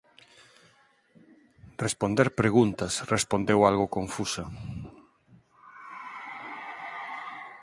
responder 1.85 2.27
preguntas,” 2.41 2.93
respondeu 3.15 3.59
algo 3.69 3.93
confusa. 3.97 4.43